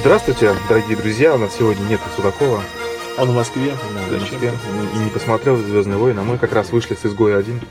Здравствуйте, 0.00 0.54
дорогие 0.66 0.96
друзья. 0.96 1.34
У 1.34 1.38
нас 1.38 1.54
сегодня 1.54 1.82
нет 1.84 2.00
Судакова. 2.16 2.62
Он 3.18 3.28
в 3.28 3.34
Москве. 3.34 3.72
Да, 3.94 4.16
в 4.16 4.18
Москве. 4.18 4.50
И 4.94 4.98
не 4.98 5.10
посмотрел 5.10 5.58
«Звездные 5.58 5.98
войны». 5.98 6.20
А 6.20 6.22
мы 6.22 6.38
как 6.38 6.54
раз 6.54 6.72
вышли 6.72 6.94
с 6.94 7.04
«Изгоя 7.04 7.38
1». 7.38 7.62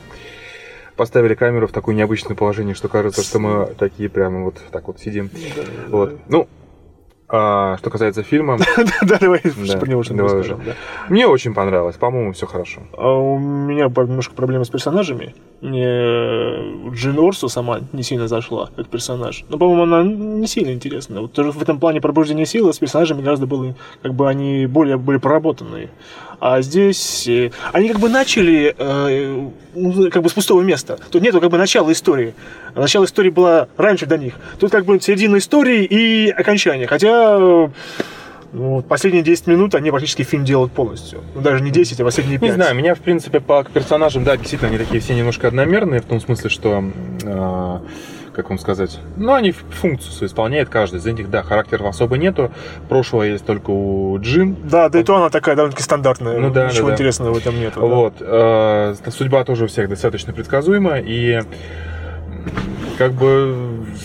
Поставили 0.94 1.34
камеру 1.34 1.66
в 1.66 1.72
такое 1.72 1.96
необычное 1.96 2.36
положение, 2.36 2.76
что 2.76 2.88
кажется, 2.88 3.24
что 3.24 3.40
мы 3.40 3.74
такие 3.76 4.08
прямо 4.08 4.44
вот 4.44 4.54
так 4.70 4.86
вот 4.86 5.00
сидим. 5.00 5.28
Вот. 5.88 6.20
Ну, 6.28 6.46
а, 7.28 7.76
что 7.78 7.90
касается 7.90 8.22
фильма... 8.22 8.58
Да, 9.02 9.18
давай 9.18 9.40
про 9.40 9.88
него 9.88 10.04
что-нибудь. 10.04 10.56
Мне 11.08 11.26
очень 11.26 11.52
понравилось, 11.52 11.96
по-моему, 11.96 12.32
все 12.32 12.46
хорошо. 12.46 12.82
А 12.92 13.12
у 13.12 13.38
меня 13.38 13.86
немножко 13.86 14.34
проблемы 14.34 14.64
с 14.64 14.68
персонажами. 14.68 15.34
Джин 15.62 17.18
Орсу 17.18 17.48
сама 17.48 17.80
не 17.92 18.02
сильно 18.02 18.28
зашла, 18.28 18.70
как 18.74 18.88
персонаж. 18.88 19.44
Но, 19.48 19.58
по-моему, 19.58 19.82
она 19.82 20.02
не 20.02 20.46
сильно 20.46 20.72
интересна. 20.72 21.20
Вот 21.20 21.36
в 21.36 21.62
этом 21.62 21.78
плане 21.78 22.00
пробуждения 22.00 22.46
силы 22.46 22.72
с 22.72 22.78
персонажами 22.78 23.20
гораздо 23.20 23.46
было, 23.46 23.74
как 24.02 24.14
бы 24.14 24.28
они 24.28 24.66
более 24.66 24.96
были 24.96 25.18
проработанные. 25.18 25.90
А 26.40 26.62
здесь 26.62 27.28
э, 27.28 27.50
они 27.72 27.90
как 27.90 28.00
бы 28.00 28.08
начали 28.08 28.74
э, 28.76 29.50
как 30.10 30.22
бы 30.22 30.30
с 30.30 30.32
пустого 30.32 30.62
места. 30.62 30.98
Тут 31.10 31.20
нету 31.20 31.38
как 31.38 31.50
бы 31.50 31.58
начала 31.58 31.92
истории. 31.92 32.32
Начало 32.74 33.04
истории 33.04 33.28
было 33.28 33.68
раньше 33.76 34.06
до 34.06 34.16
них. 34.16 34.34
Тут 34.58 34.70
как 34.70 34.86
бы 34.86 34.98
середина 35.00 35.36
истории 35.36 35.84
и 35.84 36.30
окончание. 36.30 36.86
Хотя 36.86 37.70
ну, 38.52 38.82
последние 38.82 39.22
10 39.22 39.46
минут 39.46 39.74
они 39.74 39.90
практически 39.90 40.22
фильм 40.22 40.44
делают 40.44 40.72
полностью. 40.72 41.22
Ну, 41.34 41.40
даже 41.40 41.62
не 41.62 41.70
10, 41.70 42.00
а 42.00 42.04
последние 42.04 42.38
5. 42.38 42.48
Не 42.48 42.54
знаю, 42.54 42.74
меня, 42.74 42.94
в 42.94 43.00
принципе, 43.00 43.40
по 43.40 43.64
персонажам, 43.64 44.24
да, 44.24 44.36
действительно, 44.36 44.70
они 44.70 44.78
такие 44.78 45.00
все 45.00 45.14
немножко 45.14 45.48
одномерные, 45.48 46.00
в 46.00 46.06
том 46.06 46.20
смысле, 46.20 46.50
что... 46.50 46.84
Э, 47.22 47.78
как 48.32 48.48
вам 48.48 48.58
сказать, 48.58 48.98
ну, 49.16 49.34
они 49.34 49.50
функцию 49.50 50.12
свою 50.12 50.28
исполняют 50.28 50.68
каждый 50.68 51.00
из 51.00 51.04
них, 51.04 51.30
да, 51.30 51.42
характеров 51.42 51.86
особо 51.86 52.16
нету, 52.16 52.52
прошлого 52.88 53.24
есть 53.24 53.44
только 53.44 53.70
у 53.70 54.18
Джин. 54.20 54.56
Да, 54.64 54.88
да 54.88 55.00
и 55.00 55.02
то 55.02 55.16
она 55.16 55.30
такая 55.30 55.56
довольно-таки 55.56 55.82
стандартная, 55.82 56.38
ну, 56.38 56.50
да, 56.50 56.68
ничего 56.68 56.88
да, 56.88 56.94
интересного 56.94 57.32
да. 57.32 57.38
в 57.38 57.42
этом 57.42 57.58
нет. 57.58 57.76
Вот, 57.76 58.14
да. 58.20 58.94
э, 59.04 59.10
судьба 59.10 59.44
тоже 59.44 59.64
у 59.64 59.66
всех 59.66 59.88
достаточно 59.88 60.32
предсказуема, 60.32 60.98
и 61.00 61.40
как 63.00 63.14
бы, 63.14 63.56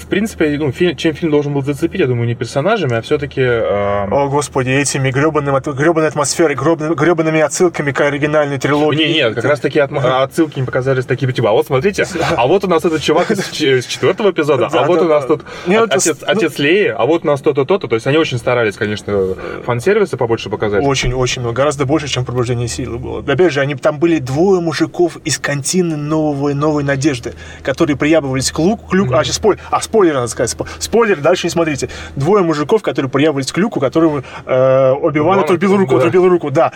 в 0.01 0.07
принципе, 0.07 0.57
ну, 0.57 0.71
фильм, 0.71 0.95
чем 0.95 1.13
фильм 1.13 1.29
должен 1.29 1.53
был 1.53 1.61
зацепить, 1.61 1.99
я 1.99 2.07
думаю, 2.07 2.27
не 2.27 2.33
персонажами, 2.33 2.95
а 2.95 3.01
все-таки... 3.01 3.41
Э... 3.41 4.07
О, 4.09 4.29
господи, 4.29 4.69
этими 4.69 5.11
гребаными, 5.11 5.59
гребаной 5.75 6.07
атмосферой, 6.07 6.55
гребаными 6.55 7.41
отсылками 7.41 7.91
к 7.91 7.99
оригинальной 7.99 8.57
трилогии. 8.57 9.03
Не, 9.03 9.13
нет, 9.15 9.35
как 9.35 9.43
раз 9.43 9.59
таки 9.59 9.79
от, 9.79 9.91
отсылки 9.91 10.61
не 10.61 10.65
показались 10.65 11.03
такие, 11.03 11.29
типа, 11.33 11.49
а 11.49 11.51
вот 11.51 11.65
смотрите, 11.65 12.07
а 12.37 12.47
вот 12.47 12.63
у 12.63 12.67
нас 12.69 12.85
этот 12.85 13.01
чувак 13.01 13.31
из, 13.31 13.45
четвертого 13.49 14.31
эпизода, 14.31 14.69
а 14.71 14.85
вот 14.85 15.01
у 15.01 15.09
нас 15.09 15.25
тут 15.25 15.43
отец, 15.67 16.17
ну, 16.21 16.27
отец 16.27 16.57
Леи, 16.57 16.87
а 16.87 17.05
вот 17.05 17.25
у 17.25 17.27
нас 17.27 17.41
то-то, 17.41 17.65
то-то. 17.65 17.89
То 17.89 17.95
есть 17.95 18.07
они 18.07 18.17
очень 18.17 18.37
старались, 18.37 18.77
конечно, 18.77 19.35
фан-сервисы 19.65 20.15
побольше 20.15 20.49
показать. 20.49 20.81
Очень-очень 20.85 21.41
много, 21.41 21.57
гораздо 21.57 21.85
больше, 21.85 22.07
чем 22.07 22.23
пробуждение 22.23 22.69
силы 22.69 22.97
было. 22.97 23.19
Опять 23.19 23.51
же, 23.51 23.59
они 23.59 23.75
там 23.75 23.99
были 23.99 24.19
двое 24.19 24.61
мужиков 24.61 25.17
из 25.25 25.37
контины 25.37 25.97
новой, 25.97 26.53
новой 26.53 26.85
надежды, 26.85 27.33
которые 27.61 27.97
приябывались 27.97 28.53
к 28.53 28.59
луку, 28.59 28.84
клюк, 28.89 29.09
mm-hmm. 29.09 29.19
а, 29.19 29.23
сейчас 29.23 29.35
спойлер, 29.35 29.61
а, 29.69 29.81
спойлер 29.81 30.13
надо 30.15 30.27
сказать, 30.27 30.55
спойлер, 30.79 31.19
дальше 31.19 31.47
не 31.47 31.51
смотрите. 31.51 31.89
Двое 32.15 32.43
мужиков, 32.43 32.81
которые 32.81 33.09
приявились 33.09 33.51
к 33.51 33.57
люку, 33.57 33.79
которому 33.79 34.23
э, 34.45 34.91
Оби-Ван 34.91 35.39
отрубил 35.39 35.75
руку, 35.77 35.93
да. 35.93 35.97
отрубил 35.97 36.27
руку, 36.27 36.51
да. 36.51 36.71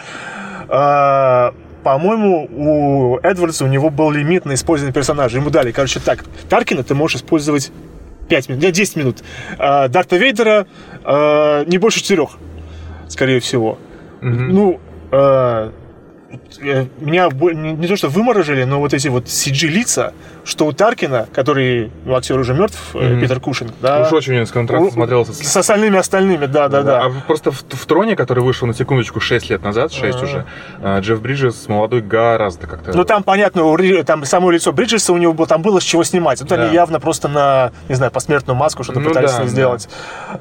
Э, 0.68 1.52
по-моему, 1.84 2.50
у 2.52 3.20
Эдвардса 3.24 3.66
у 3.66 3.68
него 3.68 3.90
был 3.90 4.12
лимит 4.12 4.46
на 4.46 4.54
использование 4.54 4.94
персонажа. 4.94 5.38
Ему 5.38 5.50
дали, 5.50 5.72
короче, 5.72 6.00
так, 6.00 6.24
Таркина 6.50 6.84
ты 6.84 6.94
можешь 6.94 7.18
использовать 7.18 7.72
5 8.28 8.50
минут, 8.50 8.62
10 8.62 8.96
минут. 8.96 9.24
Э, 9.58 9.88
Дарта 9.88 10.18
Вейдера 10.18 10.68
э, 11.04 11.64
не 11.68 11.78
больше 11.78 12.02
4, 12.02 12.28
скорее 13.08 13.40
всего. 13.40 13.78
Mm-hmm. 14.22 14.48
Ну, 14.50 14.80
э, 14.80 14.80
Э, 15.12 15.72
меня 17.00 17.30
не 17.30 17.88
то 17.88 17.96
что 17.96 18.10
выморожили, 18.10 18.64
но 18.64 18.80
вот 18.80 18.94
эти 18.94 19.08
вот 19.08 19.26
CG-лица, 19.26 20.14
что 20.44 20.66
у 20.66 20.72
Таркина, 20.72 21.28
который, 21.34 21.92
ну, 22.06 22.16
актер 22.16 22.38
уже 22.40 22.54
мертв, 22.54 22.78
mm-hmm. 22.94 23.22
Питер 23.22 23.40
Кушинг, 23.40 23.72
да. 23.82 24.02
Уж 24.02 24.14
очень 24.14 24.46
с 24.46 24.52
контракт 24.52 24.94
смотрелся. 24.94 25.34
С... 25.34 25.58
остальными 25.58 25.98
остальными, 25.98 26.46
да, 26.46 26.68
да, 26.68 26.84
да. 26.84 27.06
А 27.06 27.12
просто 27.26 27.52
в, 27.52 27.64
в 27.68 27.86
Троне, 27.86 28.16
который 28.16 28.44
вышел 28.44 28.68
на 28.68 28.74
секундочку 28.74 29.20
6 29.20 29.50
лет 29.50 29.64
назад, 29.64 29.92
6 29.92 30.04
А-а-а. 30.04 30.24
уже, 30.24 30.46
а, 30.82 31.00
Джефф 31.00 31.22
Бриджес 31.22 31.68
молодой 31.68 32.02
гораздо 32.02 32.68
как-то... 32.68 32.96
Ну, 32.96 33.04
там, 33.04 33.24
понятно, 33.24 33.64
там 34.04 34.26
само 34.26 34.52
лицо 34.52 34.72
Бриджеса 34.72 35.14
у 35.14 35.18
него 35.18 35.34
было, 35.34 35.48
там 35.48 35.62
было 35.62 35.80
с 35.80 35.84
чего 35.84 36.04
снимать. 36.04 36.40
Тут 36.40 36.50
да. 36.50 36.64
они 36.64 36.74
явно 36.74 37.00
просто 37.00 37.28
на, 37.28 37.72
не 37.88 37.96
знаю, 37.96 38.12
посмертную 38.12 38.56
маску 38.56 38.84
что-то 38.84 39.00
ну, 39.00 39.10
пытались 39.10 39.34
да, 39.34 39.46
сделать. 39.46 39.90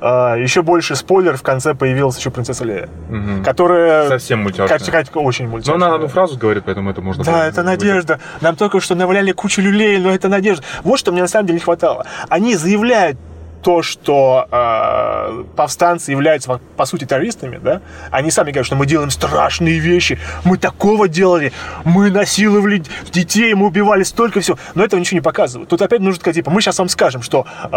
Да. 0.01 0.33
А, 0.33 0.37
еще 0.37 0.63
больше 0.63 0.97
спойлер, 0.97 1.37
в 1.37 1.43
конце 1.43 1.75
появилась 1.75 2.19
еще 2.19 2.31
принцесса 2.31 2.65
Лея, 2.65 2.89
угу. 3.09 3.45
которая... 3.45 4.09
Совсем 4.09 4.43
мультяшная. 4.43 4.79
Как, 4.79 4.87
как, 4.87 5.17
очень 5.17 5.49
мультяшная. 5.49 5.78
Она 5.79 5.95
одну 5.95 6.09
фразу 6.09 6.37
говорит, 6.37 6.65
поэтому 6.67 6.91
это 6.91 7.01
можно... 7.01 7.25
Да, 7.25 7.47
это 7.47 7.63
надежда. 7.63 8.21
Нам 8.41 8.57
только 8.57 8.81
что 8.81 8.95
наваляли 8.95 9.33
кучу 9.33 9.61
люлей, 9.61 9.99
но 9.99 10.11
это 10.11 10.29
надежда. 10.29 10.65
Вот 10.83 10.99
что 10.99 11.13
мне 11.13 11.23
на 11.23 11.29
самом 11.29 11.47
деле 11.47 11.59
не 11.59 11.65
хватало. 11.65 12.05
Они 12.29 12.57
заявляют 12.57 13.19
то, 13.63 13.83
что 13.83 14.47
э, 14.51 15.45
повстанцы 15.57 16.13
являются, 16.13 16.61
по 16.77 16.85
сути, 16.85 17.05
террористами, 17.05 17.59
да, 17.63 17.81
они 18.11 18.31
сами 18.31 18.51
говорят, 18.51 18.67
что 18.67 18.77
мы 18.77 18.87
делаем 18.87 19.11
страшные 19.11 19.79
вещи, 19.79 20.19
мы 20.45 20.59
такого 20.59 21.09
делали, 21.09 21.53
мы 21.85 22.11
насиловали 22.11 22.83
детей, 23.11 23.55
мы 23.55 23.67
убивали 23.67 24.05
столько 24.05 24.41
всего, 24.41 24.59
но 24.75 24.85
этого 24.85 25.01
ничего 25.01 25.17
не 25.17 25.23
показывают. 25.23 25.69
Тут 25.69 25.83
опять 25.83 26.01
нужно 26.01 26.21
сказать, 26.21 26.37
типа, 26.37 26.51
мы 26.51 26.61
сейчас 26.61 26.79
вам 26.79 26.89
скажем, 26.89 27.23
что, 27.23 27.47
э, 27.65 27.69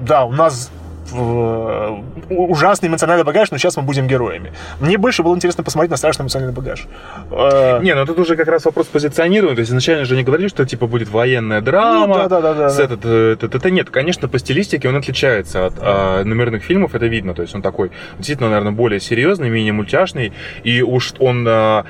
да, 0.00 0.24
у 0.24 0.32
нас 0.32 0.70
Э, 1.12 1.96
ужасный 2.30 2.88
эмоциональный 2.88 3.24
багаж, 3.24 3.50
но 3.50 3.58
сейчас 3.58 3.76
мы 3.76 3.82
будем 3.82 4.06
героями. 4.06 4.52
Мне 4.80 4.98
больше 4.98 5.22
было 5.22 5.34
интересно 5.34 5.64
посмотреть 5.64 5.90
на 5.90 5.96
страшный 5.96 6.24
эмоциональный 6.24 6.54
багаж. 6.54 6.86
Э, 7.30 7.80
Не, 7.82 7.94
ну 7.94 8.06
тут 8.06 8.18
уже 8.18 8.36
как 8.36 8.48
раз 8.48 8.64
вопрос 8.64 8.86
позиционирования. 8.86 9.56
То 9.56 9.60
есть 9.60 9.70
изначально 9.70 10.04
же 10.04 10.16
не 10.16 10.22
говорили, 10.22 10.48
что 10.48 10.64
типа 10.64 10.86
будет 10.86 11.08
военная 11.08 11.60
драма. 11.60 12.06
Ну, 12.06 12.14
да, 12.14 12.28
да, 12.28 12.40
да, 12.40 12.54
да, 12.54 12.84
этот, 12.84 13.00
э, 13.04 13.32
этот, 13.32 13.54
это 13.54 13.70
нет. 13.70 13.90
Конечно, 13.90 14.28
по 14.28 14.38
стилистике 14.38 14.88
он 14.88 14.96
отличается 14.96 15.66
от 15.66 15.74
а, 15.78 16.24
номерных 16.24 16.62
фильмов, 16.62 16.94
это 16.94 17.06
видно. 17.06 17.34
То 17.34 17.42
есть 17.42 17.54
он 17.54 17.62
такой, 17.62 17.90
действительно, 18.16 18.50
наверное, 18.50 18.72
более 18.72 19.00
серьезный, 19.00 19.48
менее 19.48 19.72
мультяшный. 19.72 20.32
И 20.64 20.82
уж 20.82 21.14
он 21.18 21.46
а, 21.48 21.84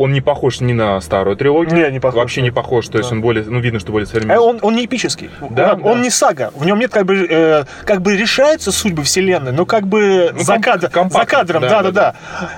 он 0.00 0.12
не 0.12 0.22
похож 0.22 0.60
ни 0.60 0.72
на 0.72 0.98
старую 1.02 1.36
трилогию. 1.36 1.74
Не, 1.74 1.92
не 1.92 2.00
похож. 2.00 2.20
Вообще 2.20 2.40
не 2.40 2.50
похож. 2.50 2.88
То 2.88 2.96
есть 2.96 3.12
он 3.12 3.20
более, 3.20 3.44
ну, 3.44 3.60
видно, 3.60 3.80
что 3.80 3.92
более 3.92 4.06
современный. 4.06 4.40
Он, 4.40 4.58
он 4.62 4.74
не 4.74 4.86
эпический. 4.86 5.28
Да, 5.50 5.74
он, 5.74 5.82
да. 5.82 5.90
он 5.90 6.00
не 6.00 6.08
сага. 6.08 6.52
В 6.54 6.64
нем 6.64 6.78
нет 6.78 6.90
как 6.90 7.04
бы, 7.04 7.26
э, 7.28 7.64
как 7.84 8.00
бы 8.00 8.16
решаются 8.16 8.72
судьбы 8.72 9.02
вселенной, 9.02 9.52
но 9.52 9.66
как 9.66 9.86
бы 9.86 10.30
ну, 10.32 10.42
за, 10.42 10.58
кадр, 10.58 10.90
за 11.10 11.26
кадром, 11.26 11.60
да, 11.60 11.82
да, 11.82 11.82
да. 11.82 11.90
да. 11.90 12.14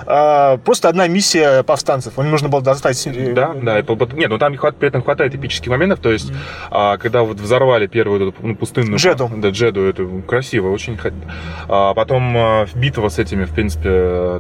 А, 0.07 0.57
просто 0.59 0.89
одна 0.89 1.09
миссия 1.09 1.65
повстанцев. 1.65 2.17
Им 2.17 2.31
нужно 2.31 2.49
было 2.49 2.63
достать... 2.63 3.09
Да, 3.35 3.55
да. 3.61 3.83
Нет, 4.13 4.31
ну 4.31 4.39
там 4.39 4.57
при 4.57 4.87
этом 4.87 5.03
хватает 5.03 5.35
эпических 5.35 5.69
моментов. 5.69 5.99
То 5.99 6.13
есть, 6.13 6.33
а, 6.71 6.97
когда 6.97 7.25
вот 7.25 7.41
взорвали 7.41 7.89
первую 7.89 8.29
эту, 8.29 8.35
ну, 8.41 8.55
пустынную... 8.55 8.99
Джеду. 8.99 9.29
Да, 9.35 9.49
Джеду. 9.49 9.83
Это 9.83 10.07
красиво, 10.29 10.71
очень... 10.71 10.97
А, 11.69 11.93
потом 11.95 12.37
а, 12.37 12.67
битва 12.75 13.09
с 13.09 13.19
этими, 13.19 13.47
в 13.47 13.51
принципе, 13.53 13.89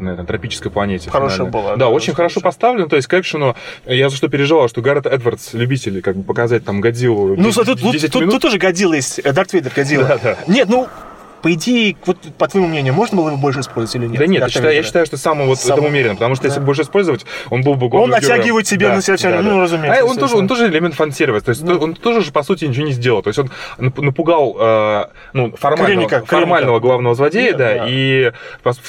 на 0.00 0.10
этой 0.10 0.24
тропической 0.24 0.70
планете. 0.70 1.10
Хорошая 1.10 1.48
была. 1.48 1.70
Да, 1.70 1.76
да 1.76 1.88
очень 1.88 2.14
хорошо 2.14 2.40
поставлен 2.40 2.91
то 2.92 2.96
есть 2.96 3.08
к 3.08 3.14
экшену 3.14 3.56
я 3.86 4.10
за 4.10 4.16
что 4.16 4.28
переживал, 4.28 4.68
что 4.68 4.82
Гаррет 4.82 5.06
Эдвардс, 5.06 5.54
любители, 5.54 6.02
как 6.02 6.14
бы 6.14 6.24
показать 6.24 6.62
там 6.62 6.82
Годзиллу 6.82 7.36
Ну, 7.36 7.48
10, 7.48 7.64
тут, 7.64 7.80
10 7.80 8.12
тут, 8.12 8.22
тут, 8.24 8.30
тут 8.32 8.42
тоже 8.42 8.58
Годзилла 8.58 8.92
есть, 8.92 9.18
э, 9.20 9.32
Дарт 9.32 9.54
Вейдер 9.54 9.72
Годзилла. 9.74 10.04
Да, 10.04 10.18
да. 10.22 10.38
Нет, 10.46 10.68
ну, 10.68 10.88
по 11.42 11.52
идее, 11.52 11.96
вот 12.06 12.18
по 12.38 12.46
твоему 12.46 12.68
мнению, 12.68 12.94
можно 12.94 13.16
было 13.16 13.28
его 13.28 13.36
больше 13.36 13.60
использовать 13.60 13.96
или 13.96 14.06
нет? 14.06 14.18
Да 14.18 14.26
нет, 14.26 14.42
я 14.42 14.48
считаю, 14.48 14.74
я 14.74 14.82
считаю, 14.82 15.06
что 15.06 15.16
самый 15.16 15.46
вот 15.46 15.58
самый... 15.58 15.88
умеренно, 15.88 16.14
потому 16.14 16.36
что 16.36 16.44
да. 16.44 16.48
если 16.50 16.60
больше 16.60 16.82
использовать, 16.82 17.26
он 17.50 17.62
был 17.62 17.74
бы 17.74 17.88
Он 17.98 18.10
натягивает 18.10 18.66
себе 18.66 18.88
да, 18.88 18.94
на 18.94 19.02
себя, 19.02 19.16
да, 19.16 19.42
ну, 19.42 19.56
да. 19.56 19.62
разумеется. 19.62 20.02
А 20.02 20.04
он 20.04 20.16
тоже, 20.16 20.36
он 20.36 20.46
тоже 20.46 20.68
элемент 20.68 20.94
фан-сервиса, 20.94 21.46
то 21.46 21.50
есть 21.50 21.62
ну. 21.62 21.78
он 21.78 21.94
тоже 21.94 22.22
же, 22.22 22.30
по 22.30 22.44
сути, 22.44 22.66
ничего 22.66 22.86
не 22.86 22.92
сделал. 22.92 23.22
То 23.22 23.28
есть 23.28 23.38
он 23.38 23.50
напугал 23.78 24.56
э, 24.58 25.06
ну, 25.32 25.52
формального, 25.56 26.08
Клиника, 26.08 26.24
формального 26.24 26.78
клиника. 26.78 26.86
главного 26.86 27.14
злодея, 27.16 27.52
да, 27.52 27.74
да, 27.74 27.86
и... 27.88 28.32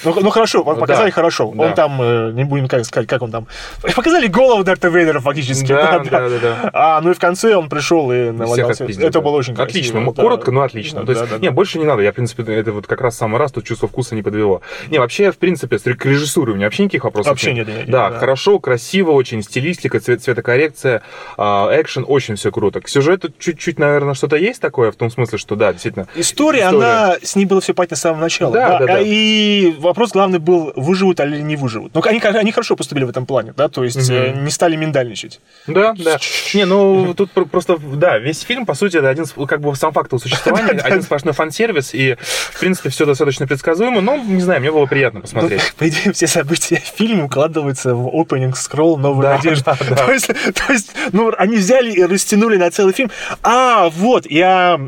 Ну, 0.05 0.15
ну 0.21 0.29
хорошо, 0.29 0.63
показали 0.63 1.09
да, 1.09 1.15
хорошо. 1.15 1.51
Да. 1.55 1.63
Он 1.63 1.73
там, 1.73 2.01
э, 2.01 2.31
не 2.33 2.43
будем 2.43 2.67
как 2.67 2.85
сказать, 2.85 3.09
как 3.09 3.23
он 3.23 3.31
там... 3.31 3.47
Показали 3.95 4.27
голову 4.27 4.63
Дарта 4.63 4.89
Вейдера 4.89 5.19
фактически. 5.19 5.67
Да, 5.67 5.99
да, 5.99 6.29
да. 6.29 6.39
да, 6.39 6.69
А, 6.73 7.01
ну 7.01 7.11
и 7.11 7.13
в 7.13 7.19
конце 7.19 7.55
он 7.55 7.67
пришел 7.67 8.11
и 8.11 8.29
навалил. 8.29 8.69
Это 8.69 9.21
было 9.21 9.37
очень 9.37 9.55
красиво. 9.55 9.63
Отлично, 9.63 10.13
коротко, 10.13 10.51
но 10.51 10.61
отлично. 10.61 11.03
То 11.03 11.13
есть, 11.13 11.39
не, 11.39 11.49
больше 11.49 11.79
не 11.79 11.85
надо. 11.85 12.03
Я, 12.03 12.11
в 12.11 12.15
принципе, 12.15 12.42
это 12.49 12.71
вот 12.71 12.87
как 12.87 13.01
раз 13.01 13.17
самый 13.17 13.37
раз 13.37 13.51
тут 13.51 13.65
чувство 13.65 13.87
вкуса 13.87 14.15
не 14.15 14.23
подвело. 14.23 14.61
Не, 14.89 14.99
вообще, 14.99 15.31
в 15.31 15.37
принципе, 15.37 15.77
к 15.77 16.05
режиссуре 16.05 16.53
у 16.53 16.55
меня 16.55 16.67
вообще 16.67 16.83
никаких 16.83 17.03
вопросов 17.03 17.31
вообще 17.31 17.53
нет. 17.53 17.67
нет, 17.67 17.89
да, 17.89 18.09
да, 18.09 18.19
хорошо, 18.19 18.59
красиво, 18.59 19.11
очень 19.11 19.43
стилистика, 19.43 19.99
цвет, 19.99 20.21
цветокоррекция, 20.21 21.03
э, 21.37 21.41
экшен, 21.41 22.05
очень 22.07 22.35
все 22.35 22.51
круто. 22.51 22.81
К 22.81 22.89
сюжету 22.89 23.31
чуть-чуть, 23.37 23.79
наверное, 23.79 24.13
что-то 24.13 24.35
есть 24.35 24.61
такое, 24.61 24.91
в 24.91 24.95
том 24.95 25.09
смысле, 25.09 25.37
что 25.37 25.55
да, 25.55 25.71
действительно. 25.71 26.07
История, 26.15 26.65
история. 26.65 26.85
она, 26.85 27.15
с 27.21 27.35
ней 27.35 27.45
было 27.45 27.61
все 27.61 27.73
понятно 27.73 27.97
с 27.97 28.01
самого 28.01 28.21
начала. 28.21 28.53
Да, 28.53 28.69
да, 28.69 28.79
да, 28.79 28.85
да. 28.85 28.99
И 29.01 29.73
вопрос 29.79 30.11
главный 30.11 30.39
был, 30.39 30.73
выживут 30.75 31.19
или 31.19 31.41
не 31.41 31.55
выживут. 31.55 31.93
Ну, 31.93 32.01
они, 32.05 32.19
они 32.19 32.51
хорошо 32.51 32.75
поступили 32.75 33.05
в 33.05 33.09
этом 33.09 33.25
плане, 33.25 33.53
да, 33.55 33.69
то 33.69 33.83
есть 33.83 34.09
угу. 34.09 34.39
не 34.39 34.51
стали 34.51 34.75
миндальничать. 34.75 35.39
Да, 35.67 35.93
да. 35.97 36.19
Не, 36.53 36.65
ну, 36.65 37.13
тут 37.13 37.31
просто, 37.49 37.77
да, 37.77 38.17
весь 38.19 38.41
фильм, 38.41 38.65
по 38.65 38.73
сути, 38.73 38.97
это 38.97 39.09
один, 39.09 39.25
как 39.25 39.61
бы 39.61 39.75
сам 39.75 39.91
факт 39.93 40.11
его 40.11 40.19
существования, 40.19 40.71
один 40.83 41.01
сплошной 41.01 41.33
фан-сервис, 41.33 41.93
и 41.93 42.17
в 42.53 42.59
принципе, 42.59 42.89
все 42.89 43.05
достаточно 43.05 43.47
предсказуемо, 43.47 44.01
но, 44.01 44.17
не 44.17 44.41
знаю, 44.41 44.59
мне 44.61 44.71
было 44.71 44.85
приятно 44.85 45.21
посмотреть. 45.21 45.61
Ну, 45.61 45.67
по 45.77 45.89
идее, 45.89 46.13
все 46.13 46.27
события 46.27 46.81
фильма 46.97 47.25
укладываются 47.25 47.95
в 47.95 48.07
opening 48.07 48.53
scroll 48.53 48.97
«Новая 48.97 49.29
да, 49.29 49.35
надежда». 49.37 49.63
Да, 49.83 49.95
да. 49.95 50.05
То, 50.05 50.11
есть, 50.11 50.27
то 50.27 50.73
есть, 50.73 50.91
ну, 51.11 51.31
они 51.37 51.57
взяли 51.57 51.91
и 51.91 52.03
растянули 52.03 52.57
на 52.57 52.71
целый 52.71 52.93
фильм. 52.93 53.11
А, 53.41 53.89
вот, 53.89 54.25
я 54.29 54.79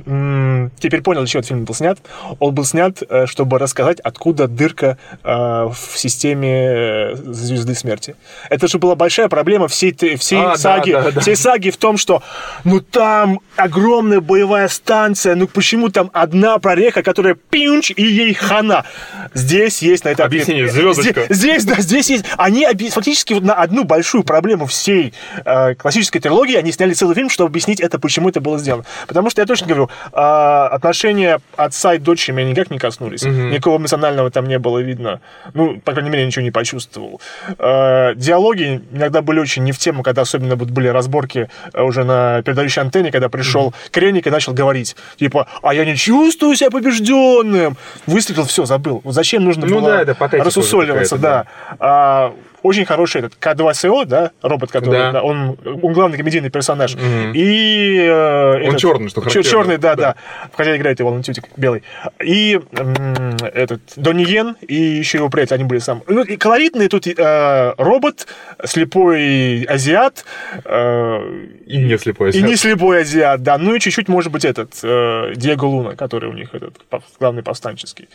теперь 0.79 1.01
понял, 1.01 1.21
для 1.21 1.27
чего 1.27 1.39
этот 1.39 1.49
фильм 1.49 1.65
был 1.65 1.75
снят. 1.75 1.99
Он 2.39 2.53
был 2.53 2.65
снят, 2.65 3.01
э, 3.07 3.25
чтобы 3.25 3.59
рассказать, 3.59 3.99
откуда 3.99 4.47
дырка 4.47 4.97
э, 5.23 5.27
в 5.27 5.97
системе 5.97 6.49
э, 6.49 7.15
Звезды 7.15 7.75
Смерти. 7.75 8.15
Это 8.49 8.67
же 8.67 8.77
была 8.77 8.95
большая 8.95 9.29
проблема 9.29 9.67
всей, 9.67 9.93
всей 10.17 10.39
а, 10.39 10.57
саги. 10.57 10.91
Да, 10.91 11.03
да, 11.03 11.11
да. 11.11 11.21
Всей 11.21 11.35
саги 11.35 11.69
в 11.69 11.77
том, 11.77 11.97
что, 11.97 12.23
ну, 12.63 12.79
там 12.79 13.39
огромная 13.55 14.21
боевая 14.21 14.67
станция, 14.67 15.35
ну, 15.35 15.47
почему 15.47 15.89
там 15.89 16.09
одна 16.13 16.57
прореха, 16.59 17.03
которая 17.03 17.35
пинч, 17.35 17.91
и 17.95 18.03
ей 18.03 18.33
хана. 18.33 18.85
Здесь 19.33 19.81
есть 19.81 20.05
на 20.05 20.09
это 20.09 20.25
объяснение. 20.25 20.67
Звездочка. 20.69 21.25
Здесь, 21.29 21.37
здесь, 21.37 21.65
да, 21.65 21.75
здесь 21.81 22.09
есть. 22.09 22.25
Они 22.37 22.65
фактически 22.89 23.33
вот 23.33 23.43
на 23.43 23.53
одну 23.53 23.83
большую 23.83 24.23
проблему 24.23 24.65
всей 24.65 25.13
э, 25.43 25.75
классической 25.75 26.19
трилогии 26.19 26.55
они 26.55 26.71
сняли 26.71 26.93
целый 26.93 27.15
фильм, 27.15 27.29
чтобы 27.29 27.49
объяснить 27.49 27.79
это, 27.79 27.99
почему 27.99 28.29
это 28.29 28.41
было 28.41 28.57
сделано. 28.57 28.85
Потому 29.07 29.29
что 29.29 29.41
я 29.41 29.45
точно 29.45 29.67
говорю, 29.67 29.89
э, 30.11 30.64
отношения 30.67 31.39
отца 31.55 31.93
и 31.93 31.97
дочери 31.97 32.33
меня 32.33 32.49
никак 32.49 32.71
не 32.71 32.77
коснулись. 32.77 33.23
Угу. 33.23 33.31
Никакого 33.31 33.77
эмоционального 33.77 34.31
там 34.31 34.47
не 34.47 34.59
было 34.59 34.79
видно. 34.79 35.21
Ну, 35.53 35.79
по 35.79 35.93
крайней 35.93 36.09
мере, 36.09 36.25
ничего 36.25 36.43
не 36.43 36.51
почувствовал. 36.51 37.21
Э, 37.57 38.13
диалоги 38.15 38.81
иногда 38.91 39.21
были 39.21 39.39
очень 39.39 39.63
не 39.63 39.71
в 39.71 39.77
тему, 39.77 40.03
когда 40.03 40.21
особенно 40.23 40.55
вот 40.55 40.69
были 40.69 40.87
разборки 40.87 41.49
э, 41.73 41.81
уже 41.81 42.03
на 42.03 42.41
передающей 42.43 42.81
антенне, 42.81 43.11
когда 43.11 43.29
пришел 43.29 43.67
угу. 43.67 43.75
Креник 43.91 44.27
и 44.27 44.29
начал 44.29 44.53
говорить, 44.53 44.95
типа, 45.17 45.47
а 45.61 45.73
я 45.73 45.85
не 45.85 45.95
чувствую 45.95 46.55
себя 46.55 46.69
побежденным. 46.71 47.77
Выстрелил, 48.05 48.45
все, 48.45 48.65
забыл. 48.65 49.01
Вот 49.03 49.13
зачем 49.13 49.43
нужно 49.43 49.65
ну, 49.65 49.75
было 49.75 50.05
да, 50.05 50.13
это 50.13 50.43
рассусоливаться, 50.43 51.17
да. 51.17 51.45
да. 51.69 51.75
А, 51.79 52.33
очень 52.65 52.85
хороший 52.85 53.19
этот 53.19 53.33
К2СО, 53.39 54.05
да, 54.05 54.31
робот, 54.41 54.71
который, 54.71 54.97
да. 54.99 55.11
Да, 55.11 55.21
он, 55.21 55.57
он 55.81 55.93
главный 55.93 56.17
комедийный 56.17 56.49
персонаж. 56.49 56.95
Угу. 56.95 57.33
И... 57.33 57.97
Э, 57.97 58.55
он 58.55 58.61
этот, 58.61 58.79
черный, 58.79 59.09
что 59.09 59.21
характерно. 59.21 59.49
Черный, 59.49 59.77
да, 59.77 59.95
да, 59.95 60.01
да. 60.01 60.15
Хотя 60.53 60.75
играет 60.75 60.99
его 60.99 61.11
Лантютик 61.11 61.45
белый. 61.57 61.83
И 62.23 62.59
э, 62.71 63.37
этот 63.53 63.81
Донни 63.95 64.23
Йен 64.23 64.55
и 64.61 64.75
еще 64.75 65.19
его 65.19 65.29
приятель, 65.29 65.55
они 65.55 65.63
были 65.65 65.79
сам. 65.79 66.01
Ну, 66.07 66.23
и 66.23 66.37
колоритный 66.37 66.87
тут 66.87 67.07
э, 67.07 67.73
робот, 67.77 68.27
слепой 68.63 69.63
азиат. 69.63 70.25
Э, 70.65 71.19
и 71.67 71.77
не 71.77 71.97
слепой 71.97 72.29
азиат. 72.29 72.43
И 72.43 72.47
не 72.47 72.55
слепой 72.55 73.01
азиат, 73.01 73.43
да. 73.43 73.57
Ну 73.57 73.75
и 73.75 73.79
чуть-чуть, 73.79 74.07
может 74.07 74.31
быть, 74.31 74.43
этот 74.43 74.79
э, 74.83 75.33
Диего 75.35 75.65
Луна, 75.65 75.95
который 75.95 76.29
у 76.29 76.33
них 76.33 76.53
этот 76.53 76.75
главный 77.19 77.43
повстанческий 77.43 78.09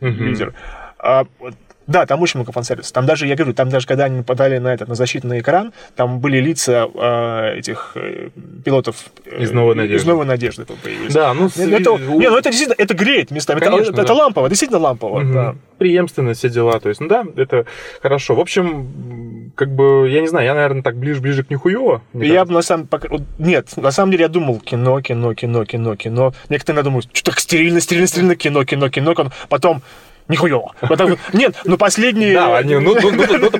угу. 0.00 0.08
лидер. 0.08 0.54
А, 0.98 1.26
да, 1.90 2.06
там 2.06 2.22
очень 2.22 2.38
много 2.38 2.52
фан-сервиса. 2.52 2.92
Там 2.92 3.04
даже, 3.04 3.26
я 3.26 3.34
говорю, 3.34 3.52
там 3.52 3.68
даже 3.68 3.86
когда 3.86 4.04
они 4.04 4.22
подали 4.22 4.58
на 4.58 4.72
этот, 4.72 4.88
на 4.88 4.94
защитный 4.94 5.40
экран, 5.40 5.72
там 5.96 6.20
были 6.20 6.38
лица 6.38 6.88
э, 6.94 7.58
этих 7.58 7.92
э, 7.96 8.28
пилотов 8.64 9.06
э, 9.26 9.42
из 9.42 9.50
«Новой 9.50 9.74
надежды». 9.74 9.96
Из 9.96 10.06
«Новой 10.06 10.24
надежды» 10.24 10.64
появились. 10.66 11.12
Да, 11.12 11.34
ну... 11.34 11.46
Это, 11.46 11.98
не, 11.98 12.28
ну 12.28 12.36
это 12.36 12.50
действительно, 12.50 12.76
это 12.78 12.94
греет 12.94 13.32
местами. 13.32 13.58
Конечно, 13.58 13.90
это, 13.90 13.92
да. 13.92 14.02
это 14.04 14.14
лампово, 14.14 14.48
действительно 14.48 14.78
лампово, 14.78 15.20
угу. 15.20 15.32
да. 15.32 15.56
Преемственность, 15.78 16.38
все 16.38 16.48
дела. 16.48 16.78
То 16.78 16.90
есть, 16.90 17.00
ну 17.00 17.08
да, 17.08 17.24
это 17.36 17.66
хорошо. 18.00 18.36
В 18.36 18.40
общем, 18.40 19.50
как 19.56 19.74
бы, 19.74 20.08
я 20.08 20.20
не 20.20 20.28
знаю, 20.28 20.46
я, 20.46 20.54
наверное, 20.54 20.82
так 20.82 20.96
ближе-ближе 20.96 21.42
к 21.42 21.50
нихуево. 21.50 22.02
Я 22.14 22.44
бы 22.44 22.52
на 22.52 22.62
самом. 22.62 22.88
Нет, 23.38 23.76
на 23.76 23.90
самом 23.90 24.12
деле 24.12 24.22
я 24.22 24.28
думал 24.28 24.60
кино, 24.60 25.00
кино, 25.00 25.34
кино, 25.34 25.64
кино, 25.64 25.96
кино. 25.96 26.34
Некоторые 26.48 26.84
думают, 26.84 27.08
что 27.12 27.32
так 27.32 27.40
стерильно, 27.40 27.80
стерильно, 27.80 28.06
стерильно, 28.06 28.36
кино, 28.36 28.64
кино, 28.64 28.88
кино. 28.88 29.14
Потом 29.48 29.82
нихуево. 30.28 30.72
Нет, 31.32 31.56
ну 31.64 31.76
последние... 31.76 32.34
Да, 32.34 32.58
они, 32.58 32.76
ну, 32.76 32.94
ну, 33.00 33.10
ну, 33.12 33.50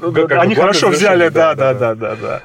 ну, 0.00 0.40
они 0.40 0.54
хорошо 0.54 0.88
взяли, 0.88 1.28
да, 1.28 1.54
да, 1.54 1.74
да, 1.74 1.94
да, 1.94 2.16
да. 2.16 2.42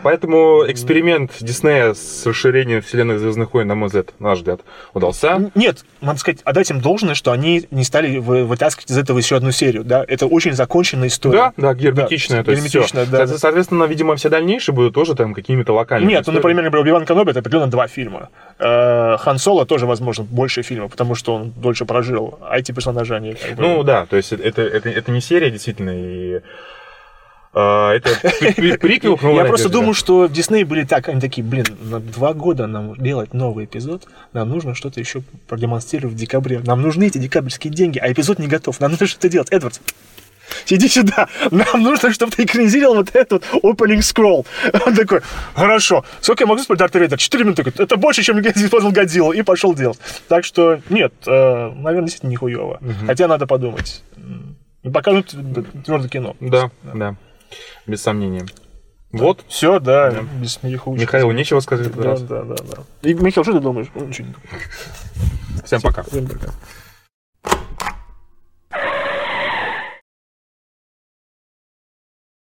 Поэтому 0.00 0.64
эксперимент 0.68 1.32
Диснея 1.40 1.94
с 1.94 2.26
расширением 2.26 2.82
вселенной 2.82 3.18
Звездных 3.18 3.54
войн, 3.54 3.68
на 3.68 3.74
мой 3.74 3.88
взгляд, 3.88 4.08
наш 4.18 4.38
взгляд, 4.38 4.60
удался. 4.92 5.50
Нет, 5.54 5.84
надо 6.00 6.18
сказать, 6.18 6.40
отдать 6.44 6.70
им 6.70 6.80
должное, 6.80 7.14
что 7.14 7.32
они 7.32 7.66
не 7.70 7.84
стали 7.84 8.18
вытаскивать 8.18 8.90
из 8.90 8.98
этого 8.98 9.18
еще 9.18 9.36
одну 9.36 9.50
серию, 9.50 9.84
да, 9.84 10.04
это 10.06 10.26
очень 10.26 10.52
законченная 10.52 11.08
история. 11.08 11.52
Да, 11.56 11.72
да, 11.72 11.74
герметичная, 11.74 12.44
то 12.44 12.50
есть 12.50 12.62
герметичная, 12.64 13.06
да. 13.06 13.26
Соответственно, 13.26 13.84
видимо, 13.84 14.16
все 14.16 14.28
дальнейшие 14.28 14.74
будут 14.74 14.94
тоже 14.94 15.14
там 15.14 15.34
какими-то 15.34 15.72
локальными. 15.72 16.10
Нет, 16.12 16.26
ну, 16.26 16.32
например, 16.32 16.74
Оби-Ван 16.74 17.06
Кеноби 17.06 17.30
это 17.30 17.40
определенно 17.40 17.70
два 17.70 17.86
фильма. 17.86 18.28
Э, 18.58 19.16
Хан 19.18 19.38
Соло 19.38 19.66
тоже, 19.66 19.86
возможно, 19.86 20.24
больше 20.24 20.62
фильма, 20.62 20.88
потому 20.88 21.14
что 21.14 21.34
он 21.34 21.52
дольше 21.56 21.84
прожил, 21.84 22.38
а 22.42 22.58
эти 22.58 22.72
персонажи, 22.72 23.13
они 23.14 23.34
как 23.34 23.56
бы... 23.56 23.62
Ну 23.62 23.82
да, 23.82 24.06
то 24.06 24.16
есть 24.16 24.32
это, 24.32 24.62
это, 24.62 24.88
это 24.88 25.10
не 25.10 25.20
серия, 25.20 25.50
действительно, 25.50 25.90
и 25.94 26.40
а, 27.56 27.92
это 27.92 28.10
приквел 28.78 29.16
Я 29.36 29.44
просто 29.44 29.68
думаю, 29.68 29.94
что 29.94 30.26
Дисней 30.26 30.64
были 30.64 30.84
так, 30.84 31.08
они 31.08 31.20
такие, 31.20 31.46
блин, 31.46 31.66
на 31.82 32.00
два 32.00 32.34
года 32.34 32.66
нам 32.66 32.96
делать 32.96 33.32
новый 33.32 33.66
эпизод, 33.66 34.08
нам 34.32 34.48
нужно 34.48 34.74
что-то 34.74 34.98
еще 34.98 35.22
продемонстрировать 35.46 36.16
в 36.16 36.18
декабре. 36.18 36.60
Нам 36.64 36.82
нужны 36.82 37.04
эти 37.06 37.18
декабрьские 37.18 37.72
деньги, 37.72 37.98
а 37.98 38.10
эпизод 38.10 38.40
не 38.40 38.48
готов. 38.48 38.80
Нам 38.80 38.90
нужно 38.92 39.06
что-то 39.06 39.28
делать. 39.28 39.52
Эдвардс, 39.52 39.78
Сиди 40.64 40.88
сюда, 40.88 41.28
нам 41.50 41.82
нужно, 41.82 42.12
чтобы 42.12 42.32
ты 42.32 42.44
экранизировал 42.44 42.96
вот 42.96 43.14
этот 43.14 43.44
opening 43.52 44.00
scroll. 44.00 44.46
Он 44.86 44.94
такой, 44.94 45.20
хорошо, 45.54 46.04
сколько 46.20 46.44
я 46.44 46.46
могу 46.46 46.62
спать 46.62 46.78
Дарт 46.78 46.94
Вейдер? 46.94 47.18
Четыре 47.18 47.44
минуты. 47.44 47.62
Это 47.76 47.96
больше, 47.96 48.22
чем 48.22 48.40
я 48.40 48.50
использовал 48.54 48.92
Годзиллу. 48.92 49.32
И 49.32 49.42
пошел 49.42 49.74
делать. 49.74 49.98
Так 50.28 50.44
что, 50.44 50.80
нет, 50.88 51.12
э, 51.26 51.70
наверное, 51.70 52.02
действительно 52.06 52.30
нихуево. 52.30 52.78
Угу. 52.80 53.06
Хотя 53.06 53.28
надо 53.28 53.46
подумать. 53.46 54.02
Пока 54.92 55.12
ну, 55.12 55.22
твердое 55.22 56.08
кино. 56.08 56.36
Да, 56.40 56.70
да, 56.82 56.92
да, 56.94 57.16
без 57.86 58.02
сомнения. 58.02 58.46
Вот. 59.12 59.44
Все, 59.48 59.78
да, 59.78 60.10
да. 60.10 60.20
без 60.40 60.60
Михаила. 60.62 60.96
Михаилу 60.98 61.32
нечего 61.32 61.60
сказать. 61.60 61.94
Да, 61.94 62.16
да, 62.16 62.42
да, 62.42 62.56
да. 62.56 63.08
И, 63.08 63.14
Михаил, 63.14 63.44
что 63.44 63.52
ты 63.52 63.60
думаешь? 63.60 63.86
Всем 65.64 65.80
пока. 65.80 66.02
Всем 66.02 66.26
пока. 66.26 66.52